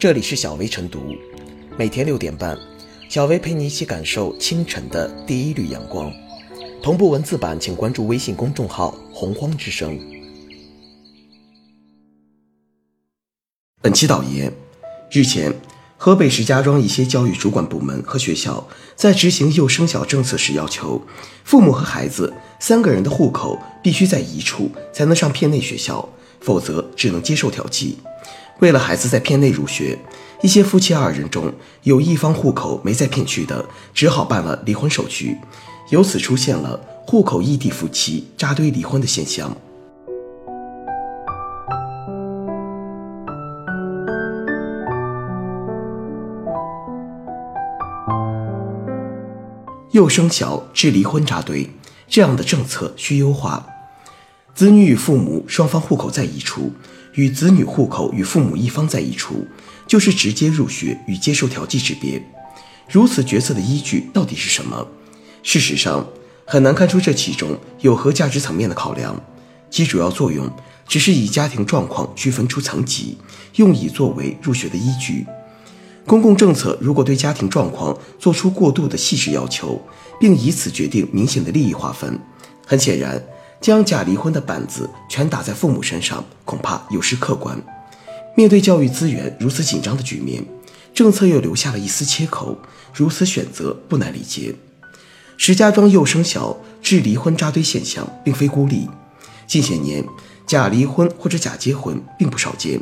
[0.00, 1.14] 这里是小薇晨读，
[1.76, 2.58] 每天六点半，
[3.10, 6.10] 小薇陪你一起感受清晨的第一缕阳光。
[6.82, 10.00] 同步文字版，请关注微信公众号“洪荒之声”。
[13.82, 14.50] 本期导言：
[15.10, 15.54] 日前，
[15.98, 21.02] 河北石家庄一些教育主管部门和学校在执行幼升小政策时，要求
[21.44, 26.08] 父母和孩子三个人的户口必须在一处才能上片内学校，
[26.40, 27.98] 否则只能接受调剂。
[28.60, 29.98] 为了孩子在片内入学，
[30.42, 31.50] 一些夫妻二人中
[31.82, 33.64] 有一方户口没在片区的，
[33.94, 35.36] 只好办了离婚手续，
[35.88, 39.56] 由此出现了户口异地夫妻扎堆离婚的现象。
[49.92, 51.68] 幼升小致离婚扎堆，
[52.06, 53.66] 这样的政策需优化。
[54.60, 56.70] 子女与父母双方户口在一处。
[57.14, 59.46] 与子女户口与父母一方在一处，
[59.86, 62.22] 就是直接入学与接受调剂之别。
[62.86, 64.86] 如此决策的依据到底是什么？
[65.42, 66.06] 事实上，
[66.44, 69.18] 很难看出这其中有何价值层面的考量。
[69.70, 70.46] 其主要作用
[70.86, 73.16] 只是以家庭状况区分出层级，
[73.54, 75.24] 用以作为入学的依据。
[76.04, 79.80] 公共政策如果对家庭状况做出过度的细致要求，
[80.20, 82.20] 并以此决定明显的利益划分，
[82.66, 83.24] 很显然。
[83.60, 87.60] 将假离婚的板子全打在父母身上，恐怕有失客观。
[88.34, 90.42] 面对教育资源如此紧张的局面，
[90.94, 92.56] 政策又留下了一丝切口，
[92.94, 94.54] 如此选择不难理解。
[95.36, 98.88] 石家庄幼升小致离婚扎堆现象并非孤立，
[99.46, 100.04] 近些年
[100.46, 102.80] 假离婚或者假结婚并不少见，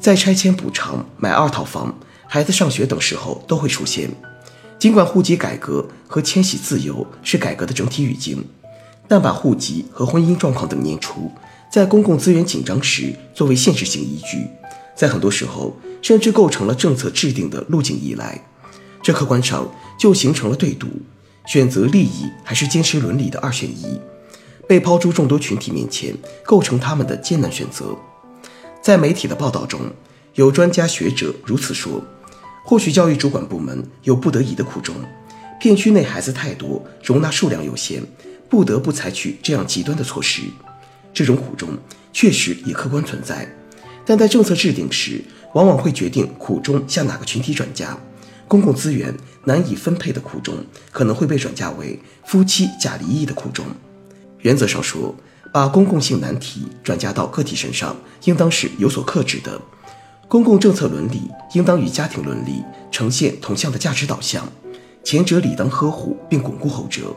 [0.00, 1.94] 在拆迁补偿、买二套房、
[2.26, 4.10] 孩子上学等时候都会出现。
[4.78, 8.46] 尽管户籍改革和迁徙自由是改革的整体语境。
[9.08, 11.30] 但把户籍和婚姻状况等念出，
[11.70, 14.48] 在公共资源紧张时作为现实性依据，
[14.94, 18.40] 在很多时候甚至构成了政策制定的路径依赖，
[19.02, 20.88] 这客观上就形成了对赌，
[21.46, 24.00] 选择利益还是坚持伦理的二选一，
[24.66, 26.14] 被抛诸众多群体面前，
[26.44, 27.96] 构成他们的艰难选择。
[28.82, 29.80] 在媒体的报道中，
[30.34, 32.02] 有专家学者如此说：
[32.64, 34.94] 或许教育主管部门有不得已的苦衷，
[35.60, 38.02] 片区内孩子太多，容纳数量有限。
[38.48, 40.42] 不得不采取这样极端的措施，
[41.12, 41.68] 这种苦衷
[42.12, 43.48] 确实也客观存在，
[44.04, 45.24] 但在政策制定时，
[45.54, 47.98] 往往会决定苦衷向哪个群体转嫁。
[48.48, 49.12] 公共资源
[49.44, 50.54] 难以分配的苦衷，
[50.92, 53.64] 可能会被转嫁为夫妻假离异的苦衷。
[54.38, 55.12] 原则上说，
[55.52, 59.60] 把公共性难题转嫁到个体身上，应当是有所克制的。
[60.28, 61.22] 公共政策伦理
[61.54, 64.48] 应当与家庭伦理呈现同向的价值导向，
[65.02, 67.14] 前者理当呵护并巩固后者。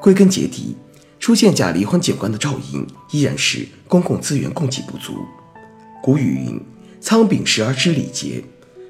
[0.00, 0.76] 归根结底，
[1.18, 5.14] 出现假离婚景观的肇因，依然是公共资源供给不足。
[6.00, 6.60] 古语云
[7.00, 8.42] ：“仓廪实而知礼节。”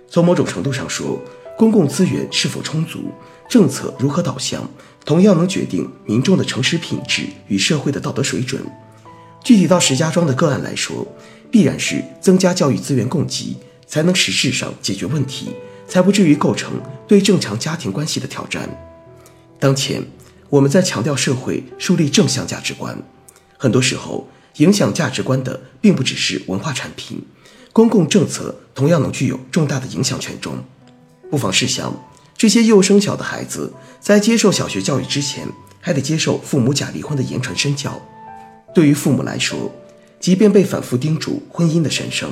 [0.07, 1.19] 从某种程度上说，
[1.57, 3.11] 公共资源是否充足，
[3.49, 4.69] 政策如何导向，
[5.05, 8.63] 同样能决定民众的诚实品质与社会的道德水准。
[9.43, 11.07] 具体到石家庄的个案来说，
[11.51, 15.49] 必然是增加教育资源供给，才能实质上解决问题，
[15.87, 16.73] 才不至于构成
[17.07, 18.69] 对正常家庭关系的挑战。
[19.59, 20.03] 当前。
[20.51, 23.03] 我们在强调社会树立正向价值观，
[23.59, 27.23] 很多时候影响价值观的并不只是文化产品，
[27.71, 30.65] 公共政策同样能具有重大的影响权重。
[31.31, 31.95] 不妨试想，
[32.35, 35.47] 这些幼升小的孩子在接受小学教育之前，
[35.83, 38.01] 还得接受父母假离婚的言传身教。
[38.75, 39.71] 对于父母来说，
[40.19, 42.31] 即便被反复叮嘱婚姻的神圣，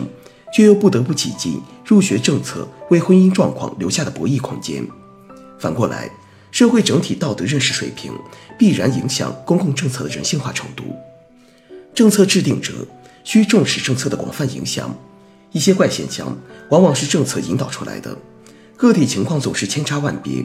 [0.54, 4.82] 却又不得不挤进入学政策为婚姻状况留下的博弈空间。
[5.58, 6.10] 反过来。
[6.50, 8.12] 社会整体道德认识水平
[8.58, 10.84] 必然影响公共政策的人性化程度。
[11.94, 12.72] 政策制定者
[13.24, 14.94] 需重视政策的广泛影响，
[15.52, 16.36] 一些怪现象
[16.70, 18.16] 往往是政策引导出来的，
[18.76, 20.44] 个体情况总是千差万别，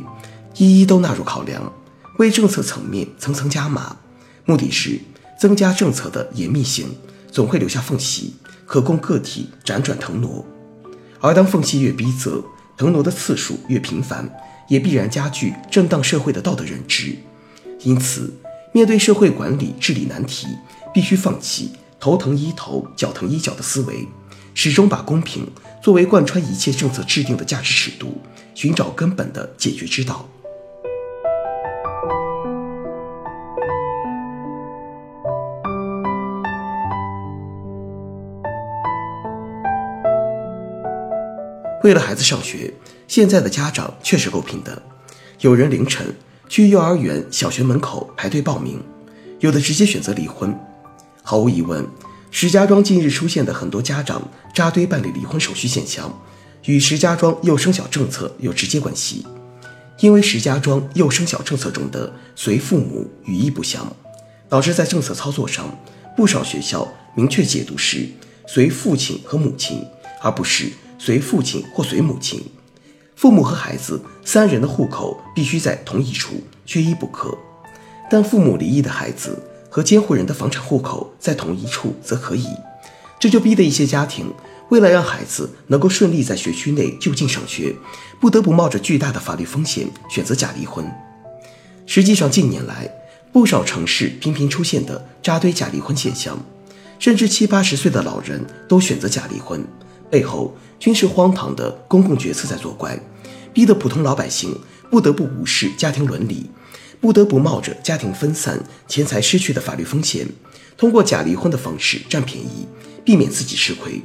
[0.58, 1.72] 一一都纳入考量，
[2.20, 3.98] 为政策层面层层加码，
[4.46, 5.00] 目的是
[5.40, 6.88] 增加政策的严密性，
[7.32, 8.36] 总会留下缝隙，
[8.66, 10.46] 可供个体辗转腾挪。
[11.20, 12.44] 而当缝隙越逼仄，
[12.78, 14.28] 腾挪的次数越频繁。
[14.72, 17.14] 也必然加剧正当社会的道德认知，
[17.82, 18.34] 因此，
[18.72, 20.48] 面对社会管理治理难题，
[20.94, 24.08] 必须放弃头疼医头、脚疼医脚的思维，
[24.54, 25.46] 始终把公平
[25.84, 28.22] 作为贯穿一切政策制定的价值尺度，
[28.56, 30.30] 寻找根本的解决之道。
[41.84, 42.72] 为了孩子上学，
[43.08, 44.80] 现在的家长确实够拼的。
[45.40, 46.16] 有人凌晨
[46.48, 48.80] 去幼儿园、小学门口排队报名，
[49.40, 50.56] 有的直接选择离婚。
[51.24, 51.84] 毫无疑问，
[52.30, 54.22] 石家庄近日出现的很多家长
[54.54, 56.22] 扎堆办理离婚手续现象，
[56.66, 59.26] 与石家庄幼升小政策有直接关系，
[60.00, 63.92] 因为石家庄幼升小政策中的随父母语义不详，
[64.48, 65.66] 导致在政策操作上，
[66.16, 68.08] 不少学校明确解读是
[68.46, 69.84] 随父亲和母亲，
[70.22, 70.72] 而不是
[71.04, 72.40] 随父亲或随母亲。
[73.16, 77.36] 父母和孩子三人的户口必须在同一处，缺一不可。
[78.08, 82.46] 但父母离异的孩子和监护人的房产户口在同一处则可以，
[83.20, 84.32] 这就逼得一些家庭。
[84.70, 87.76] 为了让孩子能够顺利在学区内就近上学，
[88.20, 90.86] 不得不冒着巨大的法律风险选择假离婚。
[91.88, 92.88] 实际上，近年来
[93.34, 96.38] 不少城市频频出现的扎堆假离婚现象，
[97.00, 99.66] 甚至七八十岁的老人都选择假离婚，
[100.12, 103.00] 背后均是荒唐的公共决策在作怪，
[103.54, 104.56] 逼得普通老百姓
[104.92, 106.52] 不得不无视家庭伦理，
[107.00, 110.28] 不得不冒着家庭分散、钱财失去的法律风险，
[110.78, 112.68] 通过假离婚的方式占便宜，
[113.06, 114.02] 避免自己吃亏。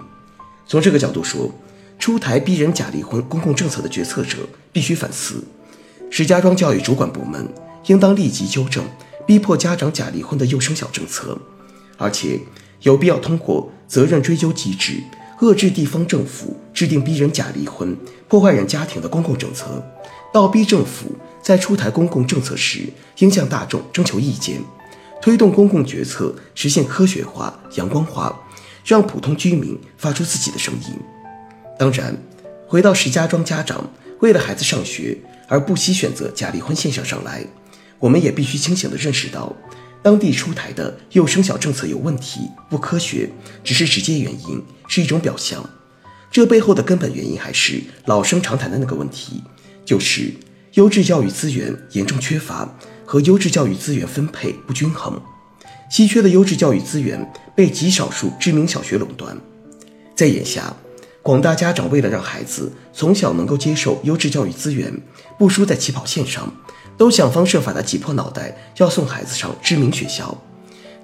[0.66, 1.52] 从这个角度说，
[1.98, 4.38] 出台逼人假离婚公共政策的决策者
[4.72, 5.42] 必须反思，
[6.10, 7.48] 石家庄教育主管部门
[7.86, 8.84] 应当立即纠正
[9.26, 11.36] 逼迫家长假离婚的幼升小政策，
[11.96, 12.38] 而且
[12.82, 15.02] 有必要通过责任追究机制
[15.40, 17.96] 遏制地方政府制定逼人假离婚、
[18.28, 19.84] 破坏人家庭的公共政策，
[20.32, 22.84] 倒逼政府在出台公共政策时
[23.18, 24.60] 应向大众征求意见，
[25.20, 28.40] 推动公共决策实现科学化、阳光化。
[28.88, 30.94] 让普通居民发出自己的声音。
[31.76, 32.16] 当然，
[32.68, 33.90] 回到石家庄家长
[34.20, 35.18] 为了孩子上学
[35.48, 37.44] 而不惜选择假离婚现象上来，
[37.98, 39.52] 我们也必须清醒地认识到，
[40.06, 43.28] 当地出台的幼升小政策有问题、不科学，
[43.64, 45.68] 只是直接原因，是一种表象。
[46.30, 49.42] 这背后的根本原因还是老生常谈的那个问题，
[49.84, 50.32] 就是
[50.74, 52.72] 优质教育资源严重缺乏
[53.04, 55.20] 和优质教育资源分配不均衡。
[55.90, 59.36] 稀缺的优质教育资源被极少数知名小学垄断，
[60.14, 60.72] 在眼下，
[61.20, 65.02] 广大家长为了让孩子从小能够接受优质教育资源，
[65.36, 66.54] 不输在起跑线上，
[66.96, 70.36] 都想方设法的挤破脑袋要送孩子上知名学校。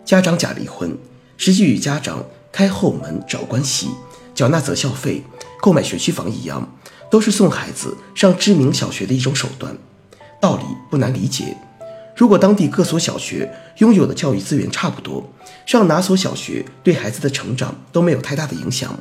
[0.05, 0.97] 家长假离婚，
[1.37, 3.89] 实际与家长开后门找关系、
[4.35, 5.23] 缴纳择校费、
[5.61, 6.69] 购买学区房一样，
[7.11, 9.77] 都是送孩子上知名小学的一种手段。
[10.41, 11.57] 道理不难理解。
[12.17, 15.27] 如果当地各所小学拥有的教育资源差不多，
[15.65, 18.99] 上哪所小学对孩子的成长都没有太大的影响，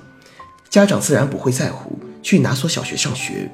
[0.69, 3.51] 家长自然不会在乎去哪所小学上学。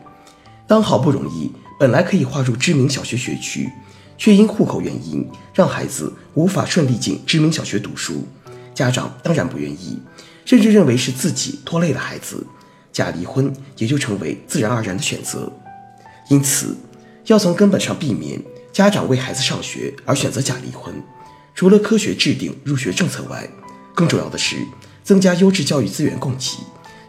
[0.67, 3.69] 当好不容易本来可以划入知名小学学区，
[4.17, 8.27] 却因户口原因让孩子无法顺利进知名小学读书，
[8.73, 9.99] 家长当然不愿意，
[10.45, 12.45] 甚至认为是自己拖累了孩子，
[12.91, 15.51] 假离婚也就成为自然而然的选择。
[16.29, 16.75] 因此，
[17.27, 18.41] 要从根本上避免。
[18.73, 20.93] 家长为孩子上学而选择假离婚，
[21.55, 23.49] 除了科学制定入学政策外，
[23.95, 24.55] 更重要的是
[25.03, 26.59] 增加优质教育资源供给，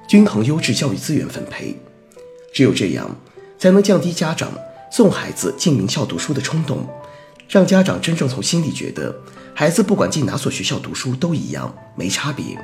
[0.09, 1.76] 均衡优质教育资源分配。
[2.55, 3.14] 只有这样，
[3.59, 4.53] 才能降低家长
[4.91, 6.87] 送孩子进名校读书的冲动，
[7.49, 9.15] 让家长真正从心里觉得，
[9.53, 12.57] 孩子不管进哪所学校读书都一样，没差别。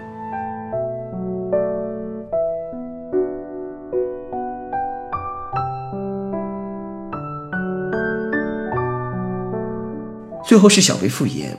[10.46, 11.58] 最后是小微复言，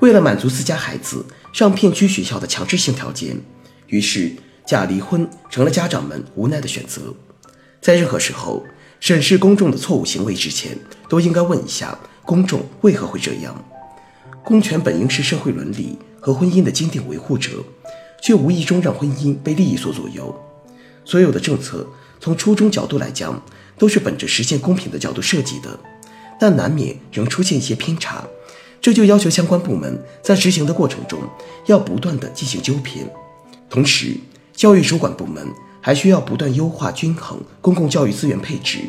[0.00, 3.36] 为了满足自家孩子上片区学校的强制性条件，
[3.88, 4.32] 于是
[4.64, 7.12] 假离婚成了家长们无奈的选择。
[7.86, 8.66] 在任何时候
[8.98, 10.76] 审视公众的错误行为之前，
[11.08, 13.64] 都应该问一下公众为何会这样。
[14.42, 17.62] 公权本应是社会伦理和婚姻的坚定维护者，
[18.20, 20.34] 却无意中让婚姻被利益所左右。
[21.04, 21.86] 所有的政策
[22.18, 23.40] 从初衷角度来讲，
[23.78, 25.78] 都是本着实现公平的角度设计的。
[26.40, 28.26] 但难免仍出现一些偏差，
[28.80, 31.20] 这就要求相关部门在执行的过程中
[31.66, 33.08] 要不断的进行纠偏。
[33.70, 34.16] 同时，
[34.52, 35.46] 教育主管部门
[35.86, 38.80] 还需要不断优化均衡公共教育资源配置，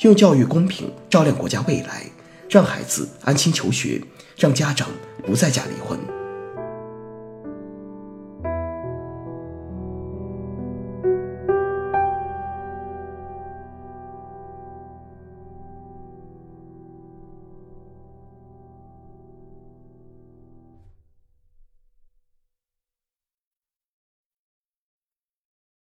[0.00, 2.04] 用教育公平照亮国家未来，
[2.50, 3.98] 让孩子安心求学，
[4.36, 4.86] 让家长
[5.24, 5.98] 不再假离婚。